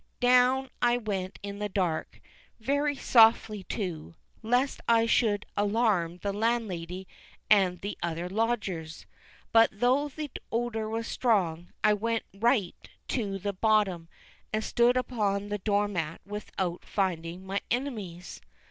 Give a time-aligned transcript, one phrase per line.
[0.19, 2.21] Down I went in the dark
[2.59, 7.07] very softly, too, lest I should alarm the landlady
[7.51, 9.05] and the other lodgers;
[9.51, 12.73] but, though the odour was strong, I went right
[13.09, 14.09] to the bottom,
[14.51, 18.41] and stood upon the door mat without finding my enemies.